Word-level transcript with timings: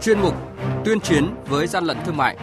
chuyên 0.00 0.20
mục 0.20 0.34
Tuyên 0.84 1.00
chiến 1.00 1.24
với 1.48 1.66
gian 1.66 1.84
lận 1.84 1.96
thương 2.04 2.16
mại. 2.16 2.36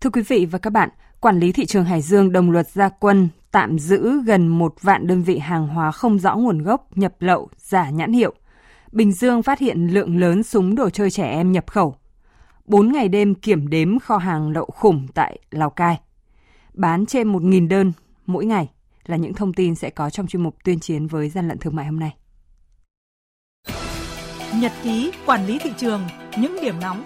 Thưa 0.00 0.10
quý 0.10 0.22
vị 0.22 0.46
và 0.46 0.58
các 0.58 0.70
bạn, 0.70 0.88
quản 1.20 1.38
lý 1.38 1.52
thị 1.52 1.66
trường 1.66 1.84
Hải 1.84 2.02
Dương 2.02 2.32
đồng 2.32 2.50
loạt 2.50 2.68
gia 2.68 2.88
quân 2.88 3.28
tạm 3.50 3.78
giữ 3.78 4.22
gần 4.26 4.48
một 4.48 4.74
vạn 4.80 5.06
đơn 5.06 5.22
vị 5.22 5.38
hàng 5.38 5.68
hóa 5.68 5.92
không 5.92 6.18
rõ 6.18 6.36
nguồn 6.36 6.62
gốc, 6.62 6.88
nhập 6.96 7.14
lậu, 7.18 7.48
giả 7.56 7.90
nhãn 7.90 8.12
hiệu. 8.12 8.34
Bình 8.92 9.12
Dương 9.12 9.42
phát 9.42 9.58
hiện 9.58 9.88
lượng 9.92 10.20
lớn 10.20 10.42
súng 10.42 10.74
đồ 10.74 10.90
chơi 10.90 11.10
trẻ 11.10 11.30
em 11.30 11.52
nhập 11.52 11.64
khẩu. 11.70 11.96
4 12.64 12.92
ngày 12.92 13.08
đêm 13.08 13.34
kiểm 13.34 13.68
đếm 13.68 13.98
kho 13.98 14.16
hàng 14.16 14.50
lậu 14.50 14.66
khủng 14.66 15.06
tại 15.14 15.38
Lào 15.50 15.70
Cai. 15.70 16.00
Bán 16.74 17.06
trên 17.06 17.32
1.000 17.32 17.68
đơn 17.68 17.92
mỗi 18.26 18.44
ngày 18.44 18.73
là 19.06 19.16
những 19.16 19.34
thông 19.34 19.52
tin 19.52 19.74
sẽ 19.74 19.90
có 19.90 20.10
trong 20.10 20.26
chuyên 20.26 20.42
mục 20.42 20.56
tuyên 20.64 20.80
chiến 20.80 21.06
với 21.06 21.28
gian 21.28 21.48
lận 21.48 21.58
thương 21.58 21.76
mại 21.76 21.86
hôm 21.86 22.00
nay. 22.00 22.16
Nhật 24.60 24.72
ký 24.82 25.12
quản 25.26 25.46
lý 25.46 25.58
thị 25.58 25.70
trường, 25.78 26.02
những 26.38 26.56
điểm 26.62 26.80
nóng 26.80 27.04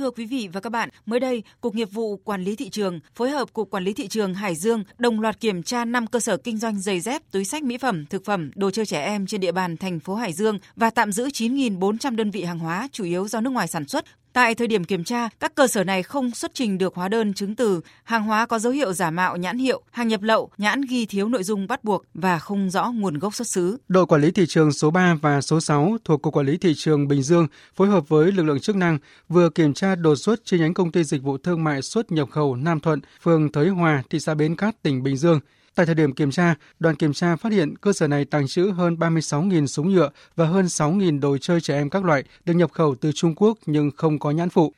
Thưa 0.00 0.10
quý 0.10 0.26
vị 0.26 0.48
và 0.52 0.60
các 0.60 0.70
bạn, 0.70 0.88
mới 1.06 1.20
đây, 1.20 1.42
Cục 1.60 1.74
Nghiệp 1.74 1.88
vụ 1.92 2.16
Quản 2.16 2.42
lý 2.42 2.56
thị 2.56 2.70
trường 2.70 3.00
phối 3.14 3.30
hợp 3.30 3.52
Cục 3.52 3.70
Quản 3.70 3.84
lý 3.84 3.92
thị 3.92 4.08
trường 4.08 4.34
Hải 4.34 4.54
Dương 4.54 4.84
đồng 4.98 5.20
loạt 5.20 5.40
kiểm 5.40 5.62
tra 5.62 5.84
5 5.84 6.06
cơ 6.06 6.20
sở 6.20 6.36
kinh 6.36 6.58
doanh 6.58 6.80
giày 6.80 7.00
dép, 7.00 7.22
túi 7.32 7.44
sách 7.44 7.62
mỹ 7.62 7.78
phẩm, 7.78 8.06
thực 8.06 8.24
phẩm, 8.24 8.50
đồ 8.54 8.70
chơi 8.70 8.86
trẻ 8.86 9.04
em 9.04 9.26
trên 9.26 9.40
địa 9.40 9.52
bàn 9.52 9.76
thành 9.76 10.00
phố 10.00 10.14
Hải 10.14 10.32
Dương 10.32 10.58
và 10.76 10.90
tạm 10.90 11.12
giữ 11.12 11.24
9.400 11.28 12.16
đơn 12.16 12.30
vị 12.30 12.42
hàng 12.42 12.58
hóa 12.58 12.88
chủ 12.92 13.04
yếu 13.04 13.28
do 13.28 13.40
nước 13.40 13.50
ngoài 13.50 13.68
sản 13.68 13.88
xuất 13.88 14.04
Tại 14.32 14.54
thời 14.54 14.66
điểm 14.66 14.84
kiểm 14.84 15.04
tra, 15.04 15.28
các 15.40 15.54
cơ 15.54 15.66
sở 15.66 15.84
này 15.84 16.02
không 16.02 16.30
xuất 16.30 16.54
trình 16.54 16.78
được 16.78 16.94
hóa 16.94 17.08
đơn 17.08 17.34
chứng 17.34 17.54
từ, 17.56 17.80
hàng 18.04 18.22
hóa 18.22 18.46
có 18.46 18.58
dấu 18.58 18.72
hiệu 18.72 18.92
giả 18.92 19.10
mạo 19.10 19.36
nhãn 19.36 19.58
hiệu, 19.58 19.82
hàng 19.90 20.08
nhập 20.08 20.22
lậu, 20.22 20.50
nhãn 20.58 20.80
ghi 20.80 21.06
thiếu 21.06 21.28
nội 21.28 21.42
dung 21.42 21.66
bắt 21.66 21.84
buộc 21.84 22.04
và 22.14 22.38
không 22.38 22.70
rõ 22.70 22.90
nguồn 22.90 23.18
gốc 23.18 23.34
xuất 23.34 23.48
xứ. 23.48 23.76
Đội 23.88 24.06
quản 24.06 24.20
lý 24.20 24.30
thị 24.30 24.46
trường 24.46 24.72
số 24.72 24.90
3 24.90 25.14
và 25.14 25.40
số 25.40 25.60
6 25.60 25.96
thuộc 26.04 26.22
Cục 26.22 26.34
Quản 26.34 26.46
lý 26.46 26.56
Thị 26.56 26.74
trường 26.76 27.08
Bình 27.08 27.22
Dương 27.22 27.46
phối 27.76 27.88
hợp 27.88 28.08
với 28.08 28.32
lực 28.32 28.42
lượng 28.42 28.60
chức 28.60 28.76
năng 28.76 28.98
vừa 29.28 29.50
kiểm 29.50 29.74
tra 29.74 29.94
đột 29.94 30.16
xuất 30.16 30.40
chi 30.44 30.58
nhánh 30.58 30.74
công 30.74 30.92
ty 30.92 31.04
dịch 31.04 31.22
vụ 31.22 31.38
thương 31.38 31.64
mại 31.64 31.82
xuất 31.82 32.12
nhập 32.12 32.28
khẩu 32.30 32.56
Nam 32.56 32.80
Thuận, 32.80 33.00
phường 33.22 33.52
Thới 33.52 33.68
Hòa, 33.68 34.02
thị 34.10 34.20
xã 34.20 34.34
Bến 34.34 34.56
Cát, 34.56 34.82
tỉnh 34.82 35.02
Bình 35.02 35.16
Dương– 35.16 35.40
Tại 35.80 35.86
thời 35.86 35.94
điểm 35.94 36.12
kiểm 36.12 36.30
tra, 36.30 36.54
đoàn 36.78 36.96
kiểm 36.96 37.12
tra 37.12 37.36
phát 37.36 37.52
hiện 37.52 37.76
cơ 37.76 37.92
sở 37.92 38.08
này 38.08 38.24
tàng 38.24 38.48
trữ 38.48 38.70
hơn 38.76 38.94
36.000 38.94 39.66
súng 39.66 39.94
nhựa 39.94 40.10
và 40.36 40.46
hơn 40.46 40.66
6.000 40.66 41.20
đồ 41.20 41.38
chơi 41.38 41.60
trẻ 41.60 41.74
em 41.74 41.90
các 41.90 42.04
loại 42.04 42.24
được 42.44 42.54
nhập 42.54 42.72
khẩu 42.72 42.94
từ 43.00 43.12
Trung 43.14 43.34
Quốc 43.36 43.58
nhưng 43.66 43.90
không 43.96 44.18
có 44.18 44.30
nhãn 44.30 44.50
phụ. 44.50 44.72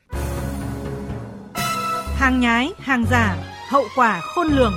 Hàng 2.15 2.39
nhái, 2.39 2.71
hàng 2.79 3.05
giả, 3.11 3.37
hậu 3.69 3.83
quả 3.95 4.21
khôn 4.21 4.47
lường. 4.47 4.73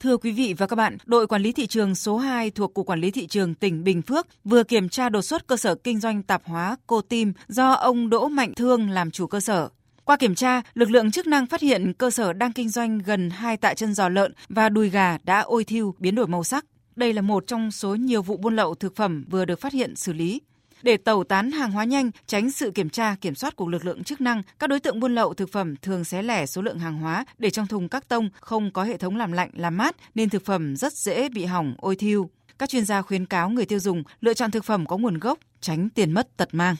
Thưa 0.00 0.16
quý 0.16 0.32
vị 0.32 0.54
và 0.58 0.66
các 0.66 0.76
bạn, 0.76 0.96
đội 1.04 1.26
quản 1.26 1.42
lý 1.42 1.52
thị 1.52 1.66
trường 1.66 1.94
số 1.94 2.16
2 2.16 2.50
thuộc 2.50 2.74
Cục 2.74 2.86
Quản 2.86 3.00
lý 3.00 3.10
Thị 3.10 3.26
trường 3.26 3.54
tỉnh 3.54 3.84
Bình 3.84 4.02
Phước 4.02 4.26
vừa 4.44 4.64
kiểm 4.64 4.88
tra 4.88 5.08
đột 5.08 5.22
xuất 5.22 5.46
cơ 5.46 5.56
sở 5.56 5.74
kinh 5.74 6.00
doanh 6.00 6.22
tạp 6.22 6.42
hóa 6.44 6.76
Cô 6.86 7.00
Tim 7.00 7.32
do 7.48 7.72
ông 7.72 8.10
Đỗ 8.10 8.28
Mạnh 8.28 8.54
Thương 8.54 8.90
làm 8.90 9.10
chủ 9.10 9.26
cơ 9.26 9.40
sở. 9.40 9.68
Qua 10.04 10.16
kiểm 10.16 10.34
tra, 10.34 10.62
lực 10.74 10.90
lượng 10.90 11.10
chức 11.10 11.26
năng 11.26 11.46
phát 11.46 11.60
hiện 11.60 11.92
cơ 11.92 12.10
sở 12.10 12.32
đang 12.32 12.52
kinh 12.52 12.68
doanh 12.68 12.98
gần 12.98 13.30
hai 13.30 13.56
tạ 13.56 13.74
chân 13.74 13.94
giò 13.94 14.08
lợn 14.08 14.32
và 14.48 14.68
đùi 14.68 14.90
gà 14.90 15.18
đã 15.24 15.40
ôi 15.40 15.64
thiêu 15.64 15.94
biến 15.98 16.14
đổi 16.14 16.26
màu 16.26 16.44
sắc. 16.44 16.64
Đây 16.96 17.12
là 17.12 17.22
một 17.22 17.46
trong 17.46 17.70
số 17.70 17.94
nhiều 17.94 18.22
vụ 18.22 18.36
buôn 18.36 18.56
lậu 18.56 18.74
thực 18.74 18.96
phẩm 18.96 19.24
vừa 19.30 19.44
được 19.44 19.60
phát 19.60 19.72
hiện 19.72 19.96
xử 19.96 20.12
lý. 20.12 20.40
Để 20.82 20.96
tẩu 20.96 21.24
tán 21.24 21.50
hàng 21.50 21.70
hóa 21.70 21.84
nhanh, 21.84 22.10
tránh 22.26 22.50
sự 22.50 22.70
kiểm 22.70 22.90
tra, 22.90 23.16
kiểm 23.20 23.34
soát 23.34 23.56
của 23.56 23.68
lực 23.68 23.84
lượng 23.84 24.04
chức 24.04 24.20
năng, 24.20 24.42
các 24.58 24.66
đối 24.66 24.80
tượng 24.80 25.00
buôn 25.00 25.14
lậu 25.14 25.34
thực 25.34 25.52
phẩm 25.52 25.76
thường 25.76 26.04
xé 26.04 26.22
lẻ 26.22 26.46
số 26.46 26.62
lượng 26.62 26.78
hàng 26.78 26.98
hóa 26.98 27.24
để 27.38 27.50
trong 27.50 27.66
thùng 27.66 27.88
các 27.88 28.08
tông 28.08 28.28
không 28.40 28.70
có 28.70 28.84
hệ 28.84 28.96
thống 28.96 29.16
làm 29.16 29.32
lạnh, 29.32 29.50
làm 29.54 29.76
mát 29.76 29.96
nên 30.14 30.28
thực 30.28 30.44
phẩm 30.44 30.76
rất 30.76 30.92
dễ 30.92 31.28
bị 31.28 31.44
hỏng, 31.44 31.74
ôi 31.78 31.96
thiêu. 31.96 32.30
Các 32.58 32.68
chuyên 32.68 32.84
gia 32.84 33.02
khuyến 33.02 33.26
cáo 33.26 33.50
người 33.50 33.66
tiêu 33.66 33.78
dùng 33.78 34.02
lựa 34.20 34.34
chọn 34.34 34.50
thực 34.50 34.64
phẩm 34.64 34.86
có 34.86 34.96
nguồn 34.96 35.18
gốc, 35.18 35.38
tránh 35.60 35.88
tiền 35.88 36.12
mất 36.12 36.36
tật 36.36 36.48
mang. 36.52 36.76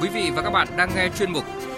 Quý 0.00 0.08
vị 0.08 0.30
và 0.34 0.42
các 0.42 0.50
bạn 0.50 0.68
đang 0.76 0.90
nghe 0.94 1.10
chuyên 1.18 1.32
mục 1.32 1.44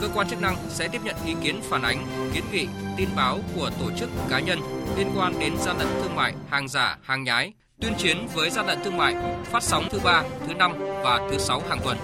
Cơ 0.00 0.08
quan 0.14 0.28
chức 0.28 0.40
năng 0.40 0.56
sẽ 0.68 0.88
tiếp 0.88 1.00
nhận 1.04 1.16
ý 1.26 1.34
kiến 1.42 1.60
phản 1.62 1.82
ánh, 1.82 2.06
kiến 2.34 2.44
nghị, 2.52 2.66
tin 2.96 3.08
báo 3.16 3.38
của 3.54 3.70
tổ 3.80 3.90
chức 3.98 4.10
cá 4.30 4.40
nhân 4.40 4.58
liên 4.96 5.06
quan 5.16 5.38
đến 5.40 5.52
gian 5.58 5.78
lận 5.78 5.88
thương 6.02 6.14
mại, 6.16 6.34
hàng 6.48 6.68
giả, 6.68 6.98
hàng 7.02 7.24
nhái, 7.24 7.52
tuyên 7.80 7.92
chiến 7.98 8.16
với 8.34 8.50
gian 8.50 8.66
lận 8.66 8.78
thương 8.84 8.96
mại, 8.96 9.14
phát 9.44 9.62
sóng 9.62 9.84
thứ 9.90 9.98
ba, 10.04 10.22
thứ 10.46 10.54
năm 10.54 10.72
và 10.78 11.28
thứ 11.30 11.38
sáu 11.38 11.62
hàng 11.68 11.78
tuần. 11.84 11.98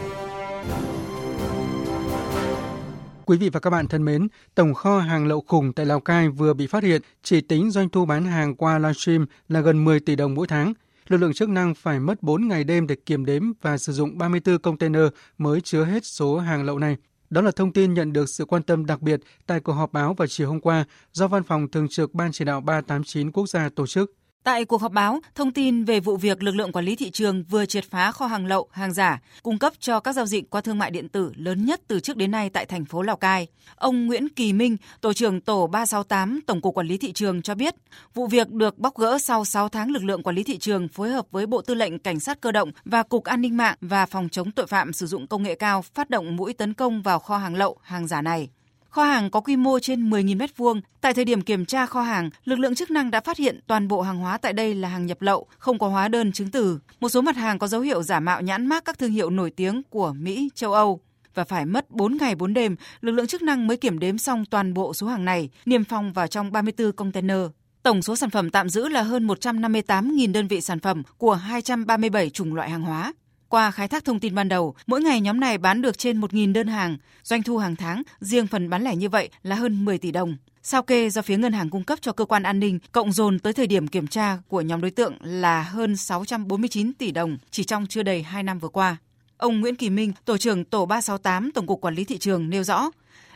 Quý 3.25 3.39
vị 3.39 3.49
và 3.49 3.61
các 3.61 3.71
bạn 3.71 3.89
thân 3.89 4.05
mến, 4.05 4.29
tổng 4.55 4.75
kho 4.75 4.99
hàng 4.99 5.27
lậu 5.27 5.45
khủng 5.49 5.73
tại 5.73 5.87
Lào 5.87 6.01
Cai 6.01 6.29
vừa 6.29 6.55
bị 6.55 6.67
phát 6.67 6.83
hiện, 6.83 7.03
chỉ 7.23 7.41
tính 7.41 7.71
doanh 7.71 7.89
thu 7.89 8.05
bán 8.05 8.25
hàng 8.25 8.55
qua 8.57 8.79
livestream 8.79 9.27
là 9.49 9.61
gần 9.61 9.85
10 9.85 10.01
tỷ 10.01 10.17
đồng 10.17 10.35
mỗi 10.35 10.47
tháng. 10.47 10.73
Lực 11.09 11.17
lượng 11.17 11.33
chức 11.33 11.49
năng 11.49 11.75
phải 11.75 12.01
mất 12.01 12.23
4 12.23 12.49
ngày 12.49 12.65
đêm 12.65 12.87
để 12.87 12.97
kiểm 13.07 13.25
đếm 13.25 13.43
và 13.63 13.79
sử 13.79 13.93
dụng 13.93 14.19
34 14.19 14.59
container 14.59 15.03
mới 15.39 15.61
chứa 15.61 15.85
hết 15.85 16.05
số 16.05 16.39
hàng 16.39 16.65
lậu 16.65 16.79
này. 16.79 16.97
Đó 17.33 17.41
là 17.41 17.51
thông 17.51 17.73
tin 17.73 17.95
nhận 17.95 18.13
được 18.13 18.29
sự 18.29 18.45
quan 18.45 18.63
tâm 18.63 18.87
đặc 18.87 19.03
biệt 19.03 19.21
tại 19.47 19.61
cuộc 19.61 19.73
họp 19.73 19.93
báo 19.93 20.15
vào 20.15 20.29
chiều 20.29 20.49
hôm 20.49 20.61
qua 20.61 20.85
do 21.13 21.29
Văn 21.29 21.43
phòng 21.43 21.71
Thường 21.71 21.89
trực 21.89 22.15
Ban 22.15 22.33
Chỉ 22.33 22.45
đạo 22.45 22.61
389 22.61 23.33
Quốc 23.33 23.49
gia 23.49 23.69
tổ 23.69 23.87
chức. 23.87 24.13
Tại 24.45 24.65
cuộc 24.65 24.83
họp 24.83 24.93
báo, 24.93 25.21
thông 25.35 25.53
tin 25.53 25.85
về 25.85 26.01
vụ 26.01 26.17
việc 26.17 26.43
lực 26.43 26.55
lượng 26.55 26.73
quản 26.73 26.85
lý 26.85 26.97
thị 26.97 27.11
trường 27.11 27.45
vừa 27.45 27.67
triệt 27.67 27.85
phá 27.91 28.13
kho 28.13 28.27
hàng 28.27 28.47
lậu, 28.47 28.69
hàng 28.71 28.93
giả, 28.93 29.21
cung 29.43 29.59
cấp 29.59 29.73
cho 29.79 30.01
các 30.01 30.13
giao 30.13 30.27
dịch 30.27 30.51
qua 30.51 30.61
thương 30.61 30.79
mại 30.79 30.91
điện 30.91 31.09
tử 31.09 31.33
lớn 31.37 31.65
nhất 31.65 31.81
từ 31.89 32.01
trước 32.01 32.17
đến 32.17 32.31
nay 32.31 32.51
tại 32.51 32.67
thành 32.67 32.85
phố 32.85 33.03
Lào 33.03 33.17
Cai. 33.17 33.47
Ông 33.77 34.07
Nguyễn 34.07 34.29
Kỳ 34.29 34.53
Minh, 34.53 34.77
tổ 35.01 35.13
trưởng 35.13 35.41
tổ 35.41 35.67
368 35.67 36.41
Tổng 36.47 36.61
cục 36.61 36.75
Quản 36.75 36.87
lý 36.87 36.99
thị 36.99 37.13
trường 37.13 37.43
cho 37.43 37.55
biết, 37.55 37.75
vụ 38.15 38.27
việc 38.27 38.51
được 38.51 38.79
bóc 38.79 38.99
gỡ 38.99 39.19
sau 39.19 39.45
6 39.45 39.69
tháng 39.69 39.91
lực 39.91 40.05
lượng 40.05 40.23
quản 40.23 40.37
lý 40.37 40.43
thị 40.43 40.59
trường 40.59 40.89
phối 40.89 41.11
hợp 41.11 41.27
với 41.31 41.47
Bộ 41.47 41.63
Tư 41.63 41.75
lệnh 41.75 41.99
Cảnh 41.99 42.21
sát 42.21 42.41
cơ 42.41 42.53
động 42.53 42.71
và 42.85 43.03
Cục 43.03 43.25
An 43.25 43.41
ninh 43.41 43.57
mạng 43.57 43.77
và 43.81 44.07
Phòng 44.07 44.29
chống 44.29 44.51
tội 44.51 44.67
phạm 44.67 44.93
sử 44.93 45.07
dụng 45.07 45.27
công 45.27 45.43
nghệ 45.43 45.55
cao 45.55 45.83
phát 45.83 46.11
động 46.11 46.37
mũi 46.37 46.53
tấn 46.53 46.75
công 46.75 47.03
vào 47.03 47.19
kho 47.19 47.37
hàng 47.37 47.55
lậu, 47.55 47.77
hàng 47.83 48.07
giả 48.07 48.23
này. 48.23 48.49
Kho 48.93 49.05
hàng 49.05 49.31
có 49.31 49.41
quy 49.41 49.57
mô 49.57 49.79
trên 49.79 50.11
10.000 50.11 50.37
m2. 50.39 50.81
Tại 51.01 51.15
thời 51.15 51.25
điểm 51.25 51.43
kiểm 51.43 51.65
tra 51.65 51.87
kho 51.87 52.03
hàng, 52.03 52.31
lực 52.45 52.59
lượng 52.59 52.75
chức 52.75 52.91
năng 52.91 53.11
đã 53.11 53.21
phát 53.21 53.37
hiện 53.37 53.61
toàn 53.67 53.89
bộ 53.89 54.01
hàng 54.01 54.19
hóa 54.19 54.39
tại 54.39 54.53
đây 54.53 54.75
là 54.75 54.89
hàng 54.89 55.07
nhập 55.07 55.23
lậu, 55.23 55.47
không 55.59 55.79
có 55.79 55.89
hóa 55.89 56.09
đơn 56.09 56.33
chứng 56.33 56.51
từ. 56.51 56.79
Một 57.01 57.09
số 57.09 57.21
mặt 57.21 57.37
hàng 57.37 57.59
có 57.59 57.67
dấu 57.67 57.81
hiệu 57.81 58.03
giả 58.03 58.21
mạo 58.21 58.41
nhãn 58.41 58.67
mác 58.67 58.85
các 58.85 58.99
thương 58.99 59.11
hiệu 59.11 59.31
nổi 59.31 59.51
tiếng 59.51 59.83
của 59.91 60.13
Mỹ, 60.13 60.49
châu 60.55 60.73
Âu 60.73 61.01
và 61.35 61.45
phải 61.45 61.67
mất 61.67 61.91
4 61.91 62.17
ngày 62.17 62.35
4 62.35 62.55
đêm, 62.55 62.77
lực 63.01 63.13
lượng 63.13 63.27
chức 63.27 63.43
năng 63.43 63.67
mới 63.67 63.77
kiểm 63.77 63.99
đếm 63.99 64.19
xong 64.19 64.45
toàn 64.45 64.75
bộ 64.75 64.95
số 64.95 65.07
hàng 65.07 65.25
này, 65.25 65.51
niêm 65.67 65.85
phong 65.85 66.13
vào 66.13 66.27
trong 66.27 66.53
34 66.53 66.93
container. 66.93 67.41
Tổng 67.83 68.03
số 68.03 68.17
sản 68.17 68.31
phẩm 68.31 68.51
tạm 68.51 68.69
giữ 68.69 68.89
là 68.89 69.03
hơn 69.03 69.27
158.000 69.27 70.33
đơn 70.33 70.49
vị 70.49 70.61
sản 70.61 70.81
phẩm 70.81 71.03
của 71.19 71.35
237 71.35 72.31
chủng 72.31 72.55
loại 72.55 72.71
hàng 72.71 72.83
hóa. 72.83 73.13
Qua 73.53 73.71
khai 73.71 73.89
thác 73.89 74.05
thông 74.05 74.21
tin 74.21 74.35
ban 74.35 74.49
đầu, 74.49 74.75
mỗi 74.87 75.01
ngày 75.03 75.21
nhóm 75.21 75.41
này 75.41 75.59
bán 75.59 75.83
được 75.83 75.99
trên 75.99 76.21
1.000 76.21 76.53
đơn 76.53 76.67
hàng, 76.67 76.97
doanh 77.23 77.43
thu 77.43 77.59
hàng 77.59 77.77
tháng 77.77 78.03
riêng 78.21 78.47
phần 78.47 78.71
bán 78.71 78.83
lẻ 78.83 78.97
như 78.97 79.09
vậy 79.09 79.31
là 79.43 79.57
hơn 79.57 79.85
10 79.85 79.99
tỷ 79.99 80.11
đồng. 80.11 80.37
Sao 80.63 80.83
kê 80.83 81.11
do 81.11 81.23
phía 81.23 81.37
ngân 81.37 81.53
hàng 81.53 81.71
cung 81.71 81.85
cấp 81.85 81.99
cho 82.03 82.13
cơ 82.13 82.25
quan 82.25 82.43
an 82.43 82.61
ninh 82.61 82.79
cộng 82.93 83.13
dồn 83.13 83.39
tới 83.39 83.53
thời 83.53 83.67
điểm 83.67 83.89
kiểm 83.89 84.07
tra 84.07 84.39
của 84.49 84.61
nhóm 84.61 84.81
đối 84.81 84.91
tượng 84.91 85.15
là 85.21 85.63
hơn 85.63 85.97
649 85.97 86.93
tỷ 86.95 87.11
đồng 87.11 87.39
chỉ 87.51 87.65
trong 87.65 87.87
chưa 87.87 88.03
đầy 88.03 88.23
2 88.23 88.43
năm 88.43 88.59
vừa 88.59 88.69
qua. 88.69 88.97
Ông 89.37 89.61
Nguyễn 89.61 89.77
Kỳ 89.77 89.91
Minh, 89.91 90.13
tổ 90.25 90.39
trưởng 90.39 90.65
tổ 90.65 90.87
368 90.87 91.51
Tổng 91.53 91.67
cục 91.67 91.81
Quản 91.81 91.95
lý 91.95 92.05
thị 92.05 92.19
trường 92.19 92.51
nêu 92.51 92.65
rõ, 92.65 92.91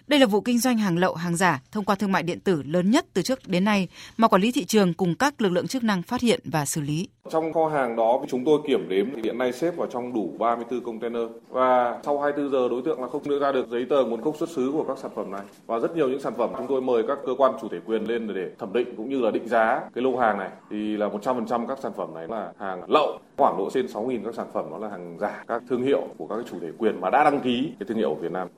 đây 0.08 0.20
là 0.20 0.26
vụ 0.26 0.40
kinh 0.40 0.58
doanh 0.58 0.78
hàng 0.78 0.98
lậu, 0.98 1.14
hàng 1.14 1.36
giả 1.36 1.60
thông 1.72 1.84
qua 1.84 1.94
thương 1.94 2.12
mại 2.12 2.22
điện 2.22 2.40
tử 2.40 2.62
lớn 2.66 2.90
nhất 2.90 3.06
từ 3.14 3.22
trước 3.22 3.38
đến 3.46 3.64
nay 3.64 3.88
mà 4.16 4.28
quản 4.28 4.42
lý 4.42 4.52
thị 4.52 4.64
trường 4.64 4.94
cùng 4.94 5.14
các 5.14 5.40
lực 5.40 5.52
lượng 5.52 5.66
chức 5.66 5.84
năng 5.84 6.02
phát 6.02 6.20
hiện 6.20 6.40
và 6.44 6.64
xử 6.64 6.80
lý. 6.80 7.08
Trong 7.30 7.52
kho 7.52 7.68
hàng 7.68 7.96
đó 7.96 8.20
chúng 8.28 8.44
tôi 8.44 8.60
kiểm 8.66 8.88
đếm 8.88 9.06
thì 9.16 9.22
hiện 9.22 9.38
nay 9.38 9.52
xếp 9.52 9.76
vào 9.76 9.88
trong 9.92 10.12
đủ 10.12 10.32
34 10.38 10.80
container 10.80 11.22
và 11.48 12.00
sau 12.04 12.20
24 12.20 12.52
giờ 12.52 12.68
đối 12.68 12.82
tượng 12.82 13.02
là 13.02 13.08
không 13.08 13.28
đưa 13.28 13.38
ra 13.38 13.52
được 13.52 13.68
giấy 13.68 13.86
tờ 13.90 14.04
nguồn 14.04 14.20
gốc 14.20 14.36
xuất 14.38 14.48
xứ 14.48 14.70
của 14.72 14.84
các 14.84 14.98
sản 14.98 15.10
phẩm 15.14 15.30
này. 15.30 15.42
Và 15.66 15.78
rất 15.78 15.96
nhiều 15.96 16.08
những 16.08 16.20
sản 16.20 16.32
phẩm 16.38 16.50
chúng 16.58 16.66
tôi 16.68 16.82
mời 16.82 17.02
các 17.08 17.18
cơ 17.26 17.32
quan 17.38 17.52
chủ 17.60 17.68
thể 17.68 17.78
quyền 17.86 18.04
lên 18.04 18.34
để 18.34 18.50
thẩm 18.58 18.72
định 18.72 18.96
cũng 18.96 19.08
như 19.08 19.20
là 19.20 19.30
định 19.30 19.48
giá 19.48 19.80
cái 19.94 20.04
lô 20.04 20.16
hàng 20.16 20.38
này 20.38 20.50
thì 20.70 20.96
là 20.96 21.08
100% 21.08 21.66
các 21.66 21.78
sản 21.82 21.92
phẩm 21.96 22.14
này 22.14 22.26
là 22.28 22.52
hàng 22.58 22.82
lậu 22.90 23.18
khoảng 23.36 23.58
độ 23.58 23.70
trên 23.70 23.86
6.000 23.86 24.24
các 24.24 24.34
sản 24.34 24.46
phẩm 24.52 24.64
đó 24.70 24.78
là 24.78 24.88
hàng 24.88 25.16
giả 25.20 25.44
các 25.48 25.62
thương 25.68 25.82
hiệu 25.82 26.02
của 26.18 26.26
các 26.26 26.36
chủ 26.50 26.56
thể 26.60 26.68
quyền 26.78 27.00
mà 27.00 27.10
đã 27.10 27.24
đăng 27.24 27.40
ký 27.40 27.72
cái 27.80 27.86
thương 27.88 27.98
hiệu 27.98 28.08
ở 28.08 28.20
Việt 28.20 28.32
Nam. 28.32 28.48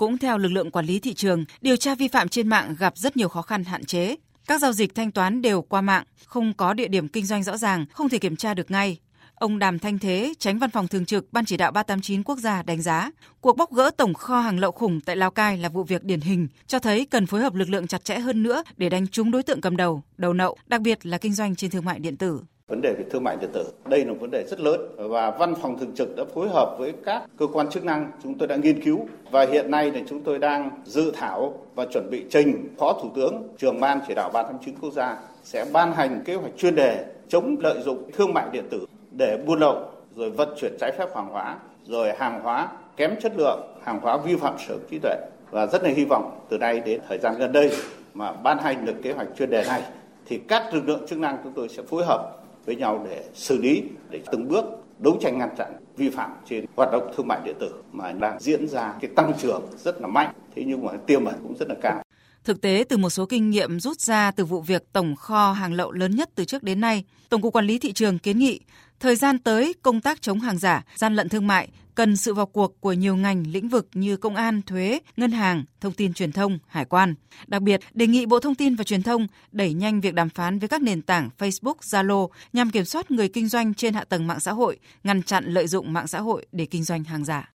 Cũng 0.00 0.18
theo 0.18 0.38
lực 0.38 0.52
lượng 0.52 0.70
quản 0.70 0.86
lý 0.86 1.00
thị 1.00 1.14
trường, 1.14 1.44
điều 1.60 1.76
tra 1.76 1.94
vi 1.94 2.08
phạm 2.08 2.28
trên 2.28 2.48
mạng 2.48 2.74
gặp 2.78 2.96
rất 2.96 3.16
nhiều 3.16 3.28
khó 3.28 3.42
khăn 3.42 3.64
hạn 3.64 3.84
chế. 3.84 4.16
Các 4.46 4.60
giao 4.60 4.72
dịch 4.72 4.94
thanh 4.94 5.10
toán 5.10 5.42
đều 5.42 5.62
qua 5.62 5.80
mạng, 5.80 6.04
không 6.26 6.54
có 6.54 6.74
địa 6.74 6.88
điểm 6.88 7.08
kinh 7.08 7.26
doanh 7.26 7.42
rõ 7.42 7.56
ràng, 7.56 7.86
không 7.92 8.08
thể 8.08 8.18
kiểm 8.18 8.36
tra 8.36 8.54
được 8.54 8.70
ngay. 8.70 8.98
Ông 9.34 9.58
Đàm 9.58 9.78
Thanh 9.78 9.98
Thế, 9.98 10.34
tránh 10.38 10.58
văn 10.58 10.70
phòng 10.70 10.88
thường 10.88 11.04
trực 11.04 11.32
Ban 11.32 11.44
chỉ 11.44 11.56
đạo 11.56 11.72
389 11.72 12.22
quốc 12.22 12.38
gia 12.38 12.62
đánh 12.62 12.82
giá, 12.82 13.10
cuộc 13.40 13.56
bóc 13.56 13.72
gỡ 13.72 13.90
tổng 13.96 14.14
kho 14.14 14.40
hàng 14.40 14.58
lậu 14.58 14.72
khủng 14.72 15.00
tại 15.00 15.16
Lào 15.16 15.30
Cai 15.30 15.58
là 15.58 15.68
vụ 15.68 15.82
việc 15.84 16.04
điển 16.04 16.20
hình, 16.20 16.48
cho 16.66 16.78
thấy 16.78 17.06
cần 17.06 17.26
phối 17.26 17.40
hợp 17.40 17.54
lực 17.54 17.68
lượng 17.70 17.86
chặt 17.86 18.04
chẽ 18.04 18.18
hơn 18.18 18.42
nữa 18.42 18.62
để 18.76 18.88
đánh 18.88 19.06
trúng 19.06 19.30
đối 19.30 19.42
tượng 19.42 19.60
cầm 19.60 19.76
đầu, 19.76 20.02
đầu 20.16 20.32
nậu, 20.32 20.56
đặc 20.66 20.80
biệt 20.80 21.06
là 21.06 21.18
kinh 21.18 21.34
doanh 21.34 21.56
trên 21.56 21.70
thương 21.70 21.84
mại 21.84 21.98
điện 21.98 22.16
tử 22.16 22.40
vấn 22.70 22.80
đề 22.82 22.92
về 22.92 23.04
thương 23.10 23.24
mại 23.24 23.36
điện 23.36 23.50
tử. 23.52 23.64
Đây 23.84 24.04
là 24.04 24.12
một 24.12 24.18
vấn 24.20 24.30
đề 24.30 24.44
rất 24.44 24.60
lớn 24.60 24.80
và 24.96 25.30
văn 25.30 25.54
phòng 25.62 25.78
thường 25.78 25.94
trực 25.94 26.16
đã 26.16 26.24
phối 26.34 26.48
hợp 26.48 26.76
với 26.78 26.92
các 27.04 27.22
cơ 27.38 27.46
quan 27.46 27.70
chức 27.70 27.84
năng 27.84 28.10
chúng 28.22 28.38
tôi 28.38 28.48
đã 28.48 28.56
nghiên 28.56 28.84
cứu 28.84 29.06
và 29.30 29.46
hiện 29.46 29.70
nay 29.70 29.90
thì 29.94 30.02
chúng 30.08 30.20
tôi 30.20 30.38
đang 30.38 30.70
dự 30.84 31.10
thảo 31.14 31.54
và 31.74 31.86
chuẩn 31.92 32.10
bị 32.10 32.24
trình 32.30 32.74
Phó 32.78 32.92
Thủ 32.92 33.10
tướng, 33.14 33.42
trưởng 33.58 33.80
ban 33.80 34.00
chỉ 34.08 34.14
đạo 34.14 34.30
389 34.32 34.74
quốc 34.80 34.92
gia 34.92 35.18
sẽ 35.44 35.64
ban 35.72 35.92
hành 35.92 36.22
kế 36.24 36.34
hoạch 36.34 36.52
chuyên 36.56 36.74
đề 36.74 37.04
chống 37.28 37.56
lợi 37.60 37.80
dụng 37.82 38.10
thương 38.12 38.34
mại 38.34 38.46
điện 38.52 38.64
tử 38.70 38.86
để 39.10 39.38
buôn 39.46 39.60
lậu, 39.60 39.84
rồi 40.16 40.30
vận 40.30 40.48
chuyển 40.60 40.76
trái 40.80 40.92
phép 40.98 41.08
hàng 41.14 41.28
hóa, 41.28 41.56
rồi 41.84 42.12
hàng 42.18 42.40
hóa 42.42 42.68
kém 42.96 43.20
chất 43.20 43.32
lượng, 43.36 43.60
hàng 43.82 44.00
hóa 44.02 44.16
vi 44.16 44.36
phạm 44.36 44.54
sở 44.58 44.74
hữu 44.74 44.80
trí 44.90 44.98
tuệ 44.98 45.16
và 45.50 45.66
rất 45.66 45.82
là 45.82 45.90
hy 45.90 46.04
vọng 46.04 46.40
từ 46.48 46.58
nay 46.58 46.80
đến 46.80 47.00
thời 47.08 47.18
gian 47.18 47.34
gần 47.38 47.52
đây 47.52 47.72
mà 48.14 48.32
ban 48.32 48.58
hành 48.58 48.84
được 48.84 48.94
kế 49.02 49.12
hoạch 49.12 49.28
chuyên 49.38 49.50
đề 49.50 49.64
này 49.64 49.82
thì 50.26 50.40
các 50.48 50.74
lực 50.74 50.88
lượng 50.88 51.06
chức 51.06 51.18
năng 51.18 51.38
chúng 51.44 51.52
tôi 51.52 51.68
sẽ 51.68 51.82
phối 51.82 52.04
hợp 52.04 52.39
với 52.66 52.76
nhau 52.76 53.06
để 53.10 53.24
xử 53.34 53.58
lý 53.58 53.82
để 54.10 54.20
từng 54.32 54.48
bước 54.48 54.64
đấu 54.98 55.18
tranh 55.20 55.38
ngăn 55.38 55.48
chặn 55.58 55.72
vi 55.96 56.10
phạm 56.10 56.30
trên 56.48 56.64
hoạt 56.76 56.92
động 56.92 57.12
thương 57.16 57.28
mại 57.28 57.40
điện 57.44 57.56
tử 57.60 57.82
mà 57.92 58.12
đang 58.12 58.40
diễn 58.40 58.68
ra 58.68 58.94
cái 59.00 59.10
tăng 59.16 59.32
trưởng 59.38 59.62
rất 59.76 60.00
là 60.00 60.06
mạnh. 60.06 60.34
Thế 60.54 60.64
nhưng 60.66 60.84
mà 60.84 60.92
tiềm 61.06 61.24
ẩn 61.24 61.34
cũng 61.42 61.56
rất 61.58 61.68
là 61.68 61.74
cao. 61.82 62.02
Thực 62.44 62.60
tế, 62.60 62.84
từ 62.88 62.96
một 62.96 63.10
số 63.10 63.26
kinh 63.26 63.50
nghiệm 63.50 63.80
rút 63.80 64.00
ra 64.00 64.30
từ 64.30 64.44
vụ 64.44 64.60
việc 64.60 64.92
tổng 64.92 65.16
kho 65.16 65.52
hàng 65.52 65.72
lậu 65.72 65.92
lớn 65.92 66.16
nhất 66.16 66.30
từ 66.34 66.44
trước 66.44 66.62
đến 66.62 66.80
nay, 66.80 67.04
Tổng 67.28 67.42
cục 67.42 67.52
Quản 67.52 67.66
lý 67.66 67.78
Thị 67.78 67.92
trường 67.92 68.18
kiến 68.18 68.38
nghị 68.38 68.60
thời 69.00 69.16
gian 69.16 69.38
tới 69.38 69.74
công 69.82 70.00
tác 70.00 70.22
chống 70.22 70.40
hàng 70.40 70.58
giả, 70.58 70.84
gian 70.94 71.14
lận 71.14 71.28
thương 71.28 71.46
mại 71.46 71.68
cần 71.94 72.16
sự 72.16 72.34
vào 72.34 72.46
cuộc 72.46 72.80
của 72.80 72.92
nhiều 72.92 73.16
ngành 73.16 73.44
lĩnh 73.46 73.68
vực 73.68 73.88
như 73.94 74.16
công 74.16 74.34
an, 74.34 74.62
thuế, 74.62 75.00
ngân 75.16 75.30
hàng, 75.30 75.64
thông 75.80 75.92
tin 75.92 76.14
truyền 76.14 76.32
thông, 76.32 76.58
hải 76.66 76.84
quan. 76.84 77.14
Đặc 77.46 77.62
biệt, 77.62 77.80
đề 77.94 78.06
nghị 78.06 78.26
Bộ 78.26 78.40
Thông 78.40 78.54
tin 78.54 78.74
và 78.74 78.84
Truyền 78.84 79.02
thông 79.02 79.26
đẩy 79.52 79.74
nhanh 79.74 80.00
việc 80.00 80.14
đàm 80.14 80.28
phán 80.28 80.58
với 80.58 80.68
các 80.68 80.82
nền 80.82 81.02
tảng 81.02 81.30
Facebook, 81.38 81.74
Zalo 81.80 82.28
nhằm 82.52 82.70
kiểm 82.70 82.84
soát 82.84 83.10
người 83.10 83.28
kinh 83.28 83.48
doanh 83.48 83.74
trên 83.74 83.94
hạ 83.94 84.04
tầng 84.04 84.26
mạng 84.26 84.40
xã 84.40 84.52
hội, 84.52 84.78
ngăn 85.04 85.22
chặn 85.22 85.44
lợi 85.44 85.66
dụng 85.66 85.92
mạng 85.92 86.06
xã 86.06 86.20
hội 86.20 86.46
để 86.52 86.66
kinh 86.66 86.84
doanh 86.84 87.04
hàng 87.04 87.24
giả. 87.24 87.50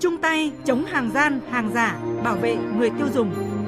Chung 0.00 0.16
tay 0.22 0.52
chống 0.64 0.84
hàng 0.84 1.10
gian, 1.14 1.40
hàng 1.50 1.70
giả, 1.74 2.00
bảo 2.24 2.36
vệ 2.36 2.56
người 2.56 2.90
tiêu 2.98 3.08
dùng. 3.14 3.59